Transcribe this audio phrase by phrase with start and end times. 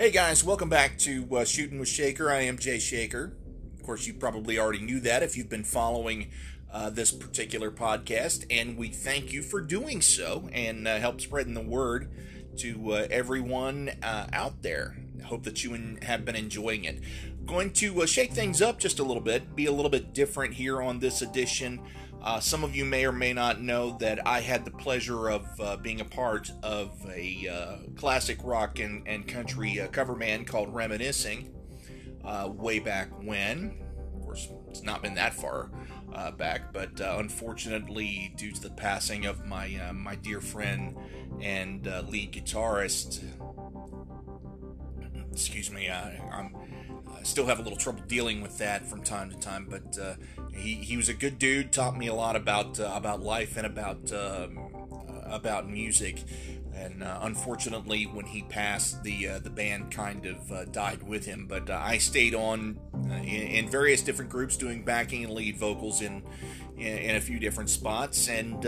[0.00, 2.30] Hey guys, welcome back to uh, Shooting with Shaker.
[2.30, 3.34] I am Jay Shaker.
[3.76, 6.30] Of course, you probably already knew that if you've been following
[6.72, 11.52] uh, this particular podcast, and we thank you for doing so and uh, help spreading
[11.52, 12.10] the word
[12.56, 14.96] to uh, everyone uh, out there.
[15.26, 17.00] Hope that you have been enjoying it.
[17.44, 20.54] Going to uh, shake things up just a little bit, be a little bit different
[20.54, 21.78] here on this edition.
[22.22, 25.48] Uh, some of you may or may not know that I had the pleasure of
[25.58, 30.46] uh, being a part of a uh, classic rock and, and country uh, cover band
[30.46, 31.50] called Reminiscing
[32.22, 33.78] uh, way back when.
[34.14, 35.70] Of course, it's not been that far
[36.12, 40.96] uh, back, but unfortunately, due to the passing of my my dear friend
[41.40, 43.24] and lead guitarist,
[45.32, 46.54] excuse me, I'm
[47.18, 50.14] I still have a little trouble dealing with that from time to time, but uh,
[50.52, 51.72] he, he was a good dude.
[51.72, 54.58] Taught me a lot about uh, about life and about um,
[54.92, 56.22] uh, about music.
[56.74, 61.46] And uh, unfortunately, when he passed, the uh, the band kind of died with him.
[61.46, 62.78] But I stayed on
[63.10, 66.22] in, in, various different groups, doing backing and lead vocals in
[66.76, 68.66] in, in a few different spots, and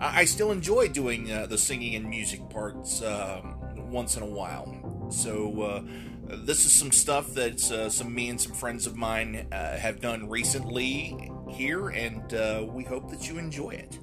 [0.00, 3.56] I still enjoy doing the singing and music parts um,
[3.90, 5.08] once in a while.
[5.10, 5.84] So
[6.28, 10.00] this is some stuff that uh, some me and some friends of mine uh, have
[10.00, 13.98] done recently here, and uh, we hope that you enjoy it.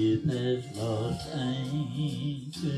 [0.00, 2.70] Ship has lost anchor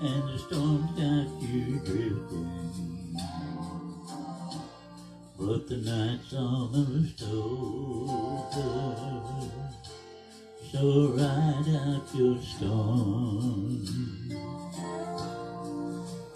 [0.00, 3.16] and the storm's got you drifting.
[5.38, 8.52] But the night's almost over,
[10.70, 10.82] so
[11.16, 13.86] ride out your storm.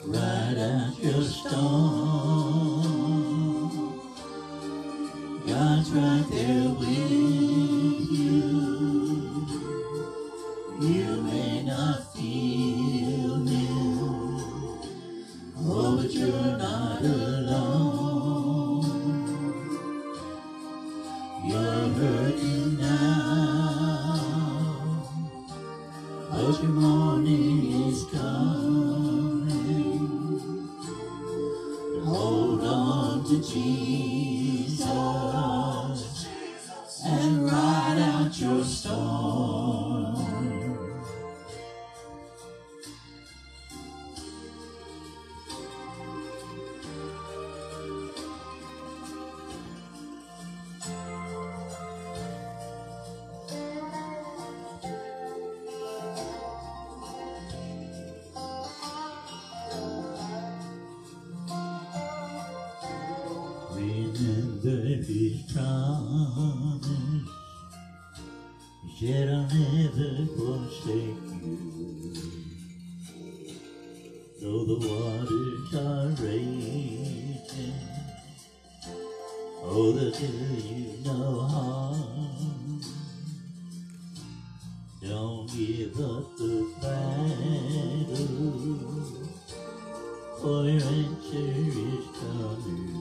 [0.07, 2.47] Ride out your storm.
[5.47, 6.46] God's right there
[26.39, 29.49] your morning is coming.
[32.05, 33.96] Hold on to Jesus
[70.57, 72.13] forsake you.
[74.41, 77.81] Though the waters are raging,
[79.63, 82.81] oh, they'll do you no harm.
[85.03, 88.27] Don't give up the battle,
[90.41, 92.97] for your answer is coming.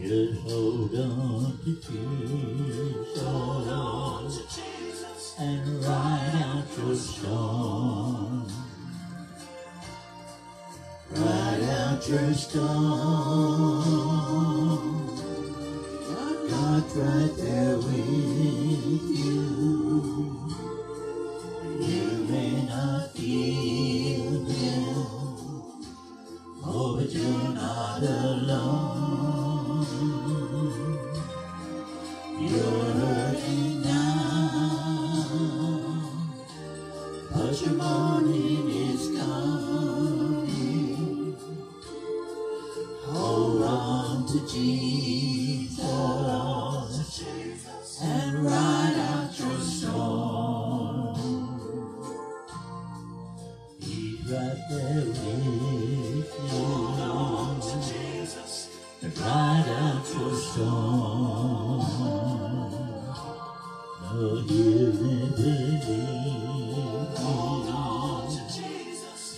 [0.00, 2.69] Just hold on to Jesus,
[12.10, 13.19] Ride out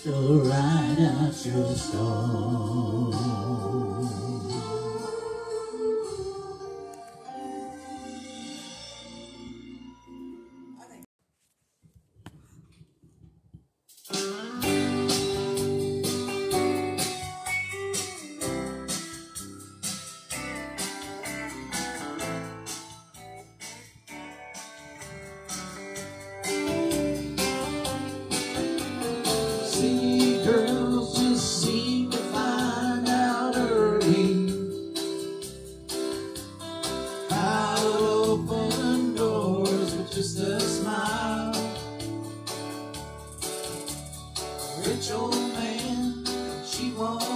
[0.04, 3.61] so right up your soul.
[44.86, 46.24] rich old man.
[46.64, 47.31] She wants.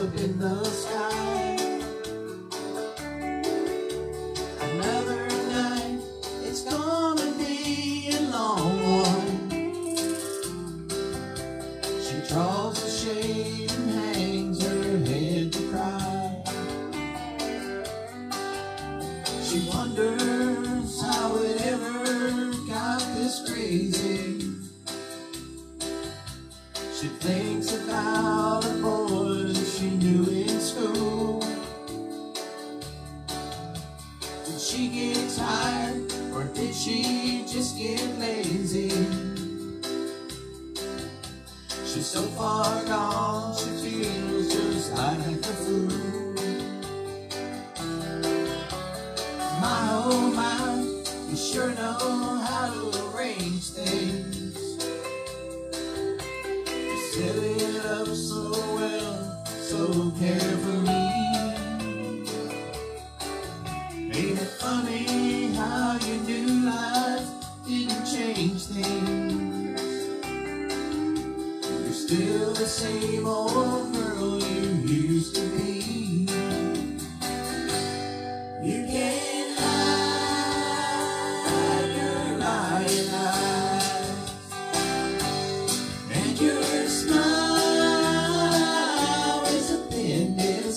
[0.00, 0.97] In the sky.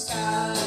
[0.01, 0.61] sky.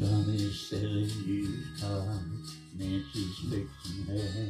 [0.00, 4.48] Tommy's selling used cars, Nancy's fixing hair.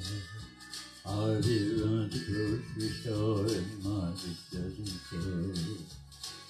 [1.05, 5.59] Harvey runs a grocery store and Margaret doesn't care.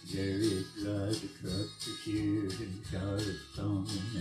[0.04, 4.20] Jerry drives a truck for Sears and Charlotte's on the.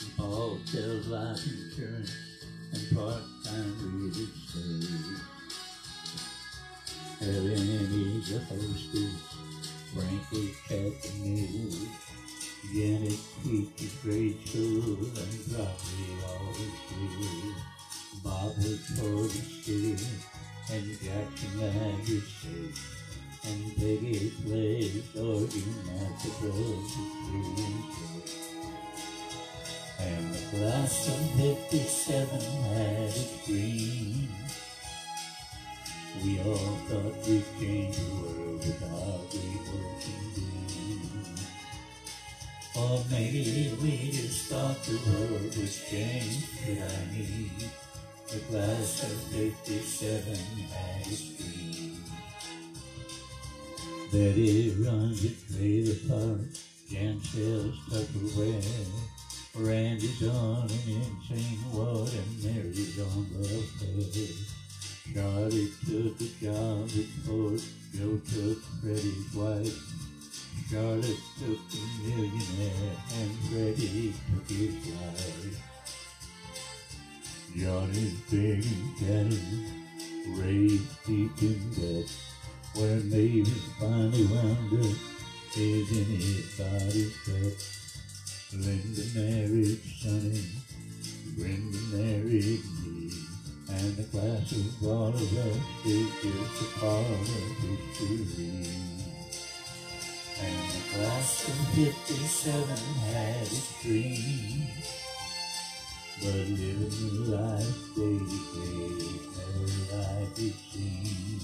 [0.00, 2.12] And Paul sells life insurance
[2.74, 5.16] and part-time real estate.
[7.20, 9.16] Helen is a hostess,
[9.94, 12.11] Frank is
[12.62, 12.74] the news.
[12.74, 17.54] Janet teaches grade school and Robbie always did.
[18.22, 20.22] Bob was for the student
[20.70, 22.98] and Jackson language safe.
[23.44, 28.02] And Peggy plays organ at the experience.
[29.98, 34.28] And the class of 57 had its green.
[36.24, 41.61] We all thought we'd change the world with our great working dreams.
[42.74, 47.50] Or maybe we just thought the world was changed, but I need
[48.28, 50.36] the class of 57
[50.72, 52.02] had its dream.
[54.10, 56.40] Betty runs a trailer park,
[56.88, 59.12] Jan sells Tupperware.
[59.54, 64.32] Randy's on an insane ward and Mary's on welfare.
[65.14, 67.60] Charlie took a job at Ford,
[67.94, 70.01] Joe took Freddie's wife.
[70.72, 75.60] Charlotte took a millionaire and Freddie took his wife.
[77.54, 79.36] Johnny's begging cattle,
[80.28, 82.08] raised deep in debt,
[82.74, 84.96] where Mavis finally wound up
[85.58, 87.56] is in his body's pet.
[88.54, 90.46] Linda married Sonny,
[91.36, 93.12] Brenda married me,
[93.68, 97.28] and the class of all of us is just a part of
[97.98, 98.91] history.
[100.42, 102.76] And the class of 57
[103.12, 104.86] had its dreams,
[106.18, 108.92] but living the life to day,
[109.38, 111.42] no life it seems.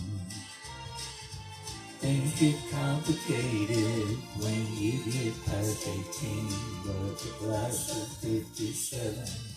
[2.01, 6.49] Things get complicated when you get past 18,
[6.87, 9.15] but the class of 57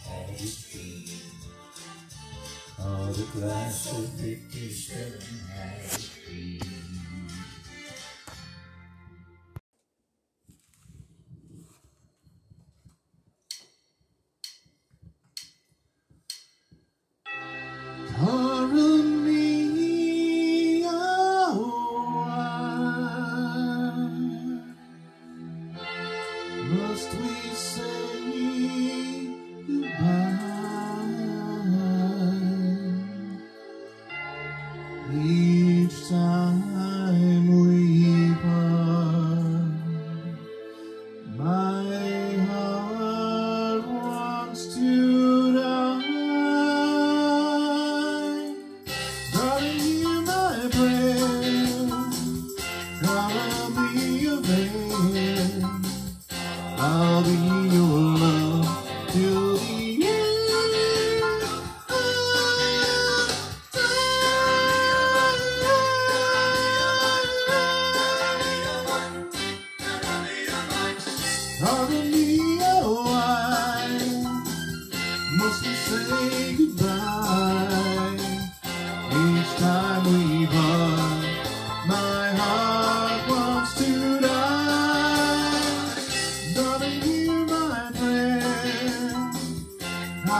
[0.07, 1.23] had its dreams.
[2.79, 5.21] Oh, the class of 57
[5.55, 6.80] had its dreams.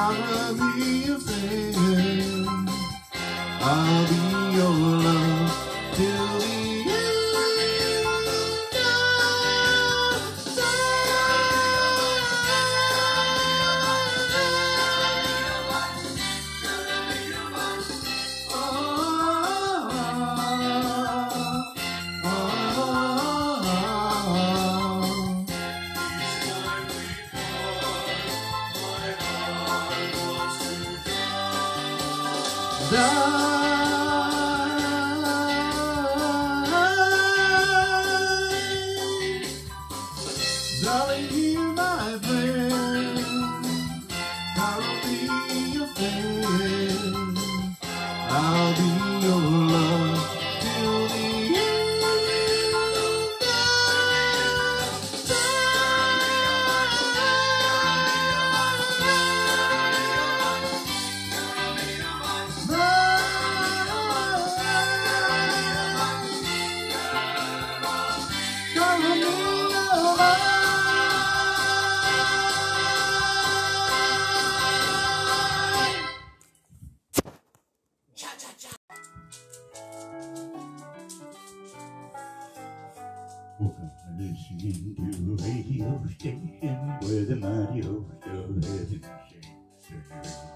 [0.03, 0.70] I'll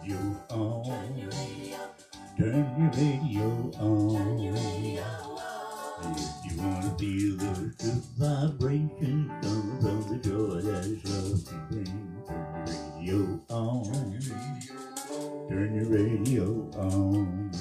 [0.04, 0.18] radio
[0.50, 0.84] on.
[2.38, 4.40] Turn your radio on.
[6.06, 12.02] If you wanna feel those good vibrations come from the joy that's love can bring,
[12.28, 13.20] turn your radio
[13.50, 14.20] on.
[15.50, 16.46] Turn your radio
[16.76, 17.52] on.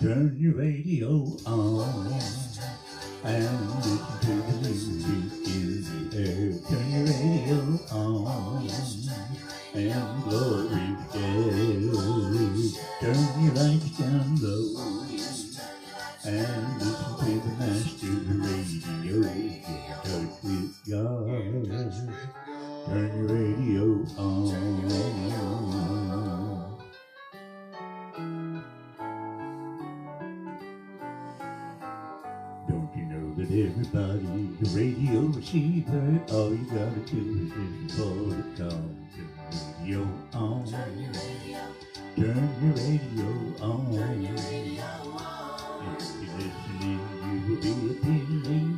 [0.00, 1.12] Turn your radio
[1.46, 2.12] on
[3.24, 4.56] and listen to the
[5.48, 6.52] music in the air.
[6.68, 7.58] Turn your radio
[7.90, 9.07] on
[9.74, 12.70] and glory stay.
[13.00, 14.64] Turn your lights down low
[16.24, 19.16] and listen to the master radio.
[19.22, 21.26] Get in touch with God.
[22.86, 23.84] Turn your radio
[24.18, 24.50] on.
[32.68, 36.06] Don't you know that everybody's a radio receiver?
[36.32, 38.86] All you gotta do is listen for the call.
[39.88, 40.04] Turn
[42.16, 43.30] your radio
[43.62, 43.96] on.
[43.96, 45.96] Turn your radio on.
[45.96, 48.12] If you're listening, you will be
[48.44, 48.77] a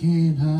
[0.00, 0.59] Can't hide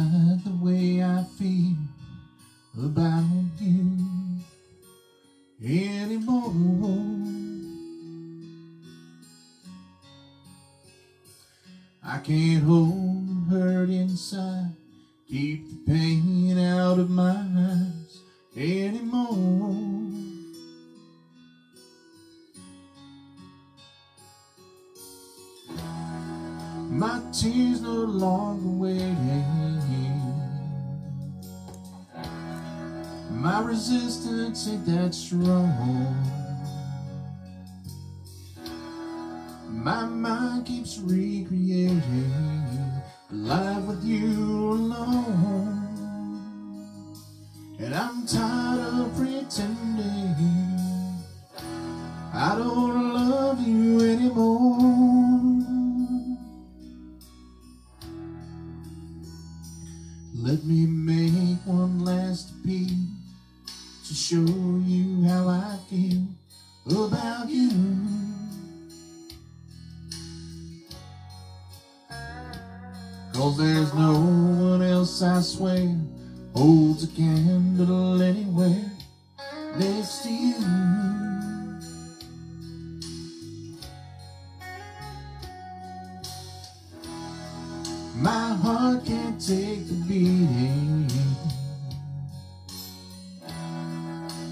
[47.83, 50.50] And I'm tired of pretending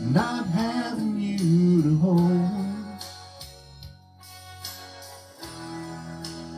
[0.01, 2.69] Not having you to hold.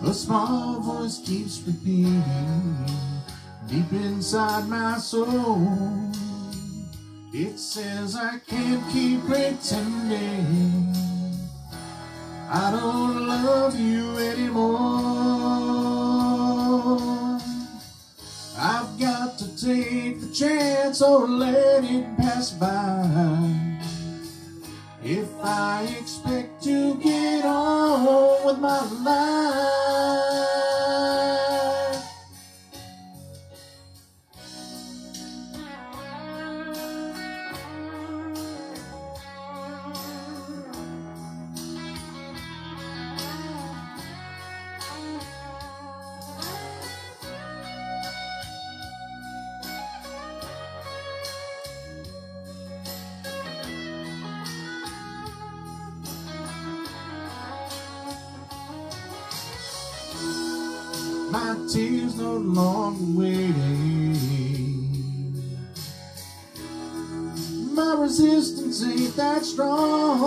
[0.02, 2.22] A small voice keeps repeating
[3.66, 5.68] deep inside my soul.
[7.32, 10.94] It says I can't keep pretending
[12.52, 14.80] I don't love you anymore.
[18.58, 22.09] I've got to take the chance or let it
[22.40, 23.59] pass by.
[61.50, 64.14] My tears no longer waiting.
[67.74, 70.20] My resistance ain't that strong.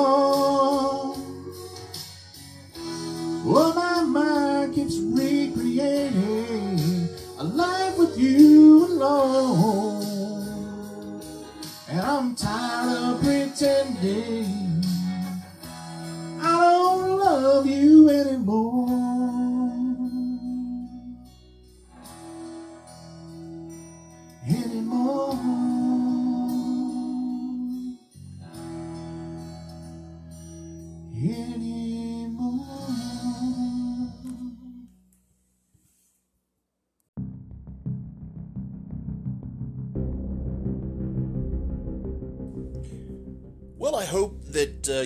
[2.76, 7.08] Oh, my mind keeps recreating
[7.38, 10.04] a life with you alone.
[11.88, 14.84] And I'm tired of pretending
[16.42, 18.10] I don't love you.
[18.10, 19.03] Anymore.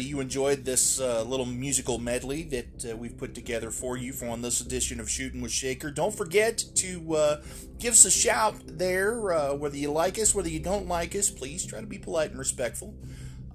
[0.01, 4.27] You enjoyed this uh, little musical medley that uh, we've put together for you for
[4.27, 5.91] on this edition of Shooting with Shaker.
[5.91, 7.41] Don't forget to uh,
[7.79, 11.29] give us a shout there, uh, whether you like us, whether you don't like us.
[11.29, 12.93] Please try to be polite and respectful.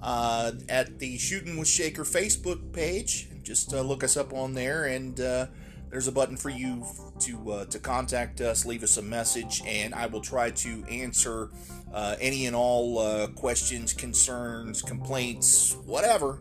[0.02, 4.85] Uh, at the Shooting with Shaker Facebook page, just uh, look us up on there,
[4.85, 5.46] and uh,
[5.92, 6.87] there's a button for you
[7.20, 11.50] to uh, to contact us, leave us a message, and I will try to answer
[11.92, 16.38] uh, any and all uh, questions, concerns, complaints, whatever,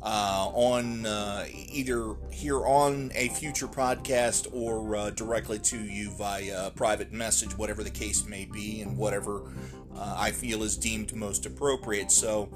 [0.00, 6.70] uh, on uh, either here on a future podcast or uh, directly to you via
[6.70, 9.52] private message, whatever the case may be, and whatever
[10.00, 12.12] I feel is deemed most appropriate.
[12.12, 12.48] So.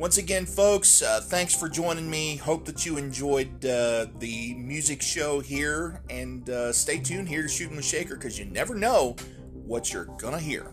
[0.00, 2.34] Once again, folks, uh, thanks for joining me.
[2.36, 7.48] Hope that you enjoyed uh, the music show here, and uh, stay tuned here to
[7.48, 9.14] Shooting with Shaker because you never know
[9.52, 10.72] what you're gonna hear.